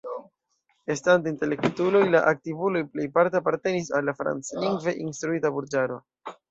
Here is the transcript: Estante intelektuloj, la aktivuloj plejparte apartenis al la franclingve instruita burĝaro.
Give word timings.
Estante 0.95 1.29
intelektuloj, 1.33 2.01
la 2.15 2.21
aktivuloj 2.31 2.83
plejparte 2.95 3.41
apartenis 3.43 3.95
al 3.99 4.11
la 4.13 4.19
franclingve 4.25 4.99
instruita 5.09 5.59
burĝaro. 5.59 6.03